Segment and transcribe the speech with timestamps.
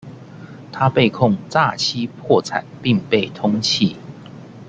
[0.71, 1.77] 他被控欺诈
[2.23, 3.95] 破产并被通缉。